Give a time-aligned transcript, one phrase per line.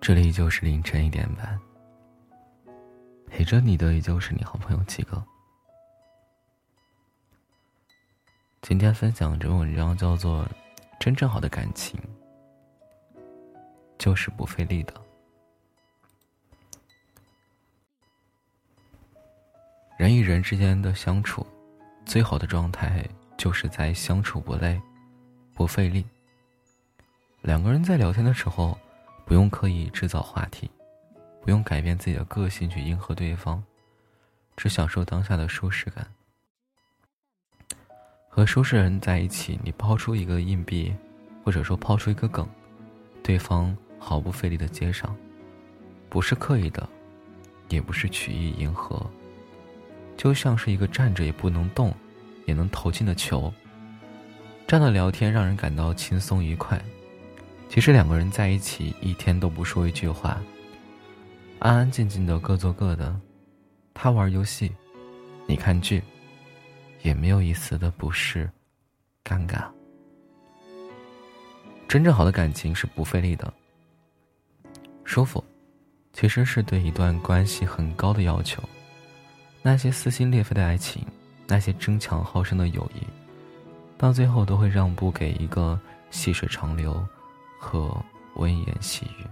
[0.00, 1.60] 这里依旧是凌晨一点半，
[3.26, 5.22] 陪着你的依旧是你好朋友七哥。
[8.62, 10.42] 今天分享这篇文章叫做
[10.98, 12.00] 《真正好的感情
[13.98, 14.94] 就是不费力的》。
[19.98, 21.46] 人与人之间的相处，
[22.06, 23.06] 最好的状态
[23.36, 24.80] 就是在相处不累、
[25.52, 26.02] 不费力。
[27.42, 28.78] 两个人在聊天的时候。
[29.30, 30.68] 不用刻意制造话题，
[31.40, 33.62] 不用改变自己的个性去迎合对方，
[34.56, 36.04] 只享受当下的舒适感。
[38.28, 40.92] 和舒适人在一起，你抛出一个硬币，
[41.44, 42.44] 或者说抛出一个梗，
[43.22, 45.16] 对方毫不费力的接上，
[46.08, 46.88] 不是刻意的，
[47.68, 49.08] 也不是曲意迎合，
[50.16, 51.94] 就像是一个站着也不能动，
[52.46, 53.54] 也能投进的球。
[54.66, 56.82] 这样的聊天让人感到轻松愉快。
[57.70, 60.42] 其实两个人在一起一天都不说一句话，
[61.60, 63.16] 安安静静的各做各的，
[63.94, 64.72] 他玩游戏，
[65.46, 66.02] 你看剧，
[67.02, 68.50] 也没有一丝的不适、
[69.24, 69.62] 尴尬。
[71.86, 73.54] 真正好的感情是不费力的，
[75.04, 75.42] 舒服，
[76.12, 78.60] 其实是对一段关系很高的要求。
[79.62, 81.06] 那些撕心裂肺的爱情，
[81.46, 83.06] 那些争强好胜的友谊，
[83.96, 85.78] 到最后都会让步给一个
[86.10, 87.00] 细水长流。
[87.60, 87.94] 和
[88.36, 89.22] 温言细语，《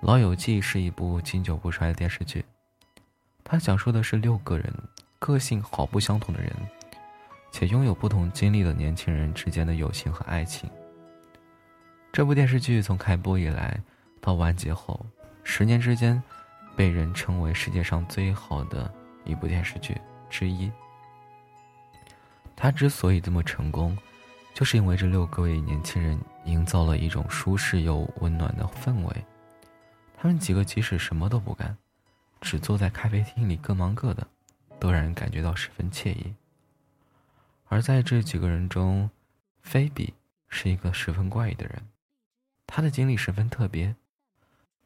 [0.00, 2.42] 老友记》是一部经久不衰的电视剧。
[3.44, 4.72] 它讲述的是六个人
[5.18, 6.50] 个性毫不相同的人，
[7.52, 10.68] 且拥有不同经历的年轻人之间的友情和爱情。
[12.10, 13.78] 这部电视剧从开播以来
[14.22, 14.98] 到完结后，
[15.42, 16.20] 十年之间，
[16.74, 18.90] 被人称为世界上最好的
[19.24, 19.94] 一部电视剧
[20.30, 20.72] 之一。
[22.56, 23.96] 它之所以这么成功。
[24.54, 29.24] 就是因为这六个位年轻人营造了一种舒适又温暖的氛围，
[30.16, 31.76] 他们几个即使什么都不干，
[32.40, 34.24] 只坐在咖啡厅里各忙各的，
[34.78, 36.32] 都让人感觉到十分惬意。
[37.66, 39.10] 而在这几个人中，
[39.60, 40.14] 菲比
[40.48, 41.82] 是一个十分怪异的人，
[42.64, 43.92] 他的经历十分特别，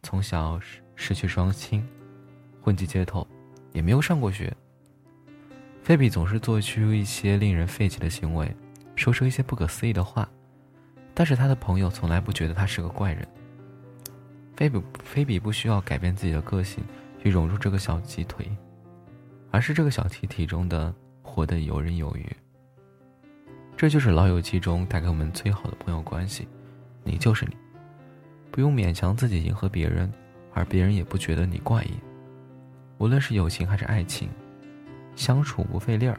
[0.03, 0.59] 从小
[0.95, 1.87] 失去双亲，
[2.63, 3.29] 混迹街头，
[3.75, 4.57] 也没有上过学。
[5.83, 8.51] 菲比总是做出一些令人费解的行为。
[8.99, 10.29] 说出一些不可思议的话，
[11.15, 13.27] 但是他的朋友从来不觉得他是个怪人。
[14.57, 16.83] 菲比菲比不需要改变自己的个性
[17.23, 18.51] 去融入这个小鸡腿，
[19.53, 20.93] 而是这个小集体中的
[21.23, 22.27] 活得游刃有余。
[23.77, 26.49] 这就是老友记中带给我们最好的朋友关系，
[27.05, 27.57] 你就是你，
[28.51, 30.13] 不用勉强自己迎合别人，
[30.53, 31.93] 而别人也不觉得你怪异。
[32.99, 34.29] 无论是友情还是爱情，
[35.15, 36.19] 相处不费力儿。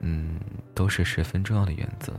[0.00, 0.40] 嗯，
[0.74, 2.12] 都是十分重要的原则。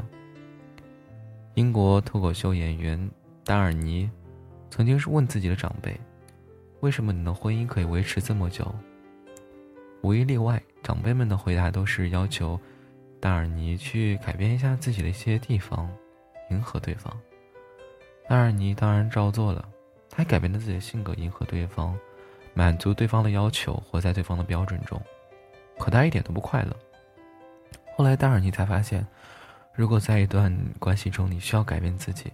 [1.55, 3.09] 英国脱口秀演员
[3.43, 4.09] 达尔尼
[4.69, 5.99] 曾经是问自己的长辈
[6.79, 8.73] ：“为什么你的婚姻可以维持这么久？”
[10.01, 12.59] 无一例外，长辈们的回答都是要求
[13.19, 15.91] 达尔尼去改变一下自己的一些地方，
[16.49, 17.15] 迎合对方。
[18.27, 19.67] 达尔尼当然照做了，
[20.09, 21.95] 他改变了自己的性格，迎合对方，
[22.53, 24.99] 满足对方的要求，活在对方的标准中。
[25.77, 26.75] 可他一点都不快乐。
[27.95, 29.05] 后来，达尔尼才发现，
[29.75, 32.31] 如果在一段关系中，你需要改变自己，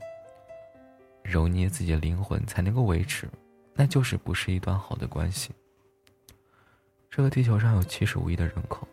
[1.23, 3.27] 揉捏自己的灵魂才能够维持，
[3.73, 5.51] 那就是不是一段好的关系。
[7.09, 8.87] 这个地球上有七十五亿的人口，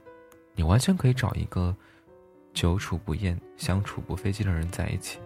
[0.54, 1.76] 你完全可以找一个
[2.52, 5.20] 久处不厌、相处不费劲的人在一起。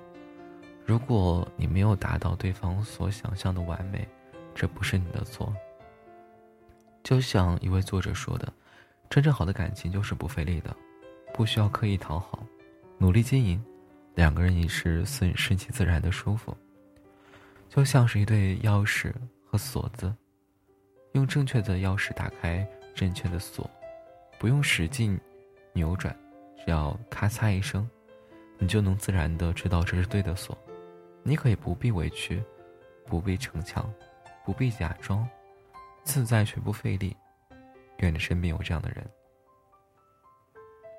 [0.84, 4.06] 如果你没有达到对方所想象的完美，
[4.54, 5.54] 这不是你的错。
[7.04, 8.52] 就像一位作者说的
[9.08, 10.74] ：“真正好的感情就是不费力的。”
[11.32, 12.44] 不需要刻意讨好，
[12.98, 13.62] 努力经营，
[14.14, 16.56] 两个人已是顺顺其自然的舒服。
[17.68, 19.12] 就像是一对钥匙
[19.44, 20.12] 和锁子，
[21.12, 23.70] 用正确的钥匙打开正确的锁，
[24.38, 25.18] 不用使劲
[25.72, 26.16] 扭转，
[26.56, 27.88] 只要咔嚓一声，
[28.58, 30.56] 你就能自然的知道这是对的锁。
[31.22, 32.42] 你可以不必委屈，
[33.06, 33.92] 不必逞强，
[34.44, 35.28] 不必假装，
[36.02, 37.14] 自在却不费力。
[37.98, 39.06] 愿你身边有这样的人。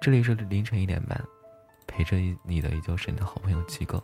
[0.02, 1.22] 这里是凌晨一点半，
[1.86, 4.02] 陪着你的依旧是你的好朋友七哥。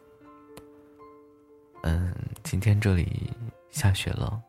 [1.84, 2.14] 嗯，
[2.44, 3.32] 今天这里
[3.70, 4.42] 下雪了，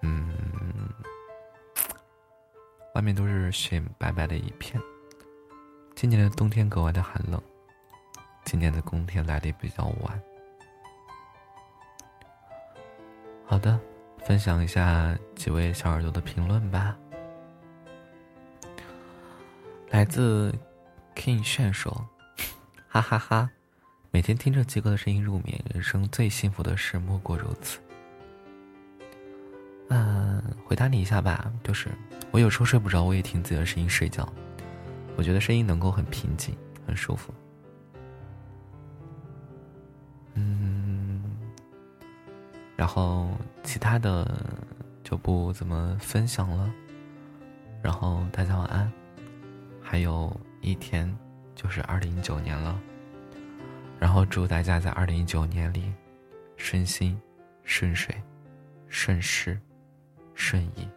[0.00, 0.32] 嗯，
[2.94, 4.80] 外面都是雪白白的一片。
[5.94, 7.38] 今年的冬天格外的寒冷，
[8.46, 10.22] 今年的冬天来的也比较晚。
[13.44, 13.78] 好的，
[14.24, 16.96] 分享一下几位小耳朵的评论吧。
[19.92, 20.50] 来自
[21.14, 21.92] King 炫说
[22.88, 23.50] ：“哈哈哈，
[24.10, 27.78] 每天听着鸡哥的声音入眠，人生最幸福的事莫过如此。
[29.90, 31.90] 嗯，回答你一下吧，就是
[32.30, 34.26] 我有时候睡不着，我也听自己的声音睡觉，
[35.14, 36.56] 我觉得声音能够很平静，
[36.86, 37.30] 很舒服。
[40.32, 41.22] 嗯，
[42.76, 43.28] 然后
[43.62, 44.26] 其他的
[45.04, 46.72] 就不怎么分享了。
[47.82, 48.90] 然后大家晚安，
[49.92, 51.06] 还有一天
[51.54, 52.80] 就是二零一九年了。
[54.00, 55.92] 然后祝大家在二零一九年里
[56.56, 57.20] 顺心、
[57.62, 58.14] 顺水、
[58.88, 59.60] 顺势、
[60.32, 60.88] 顺意，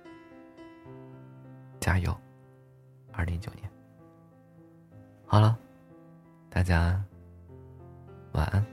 [1.78, 2.18] 加油！
[3.12, 3.70] 二零一九年，
[5.26, 5.60] 好了，
[6.50, 7.04] 大家
[8.32, 8.66] 晚安。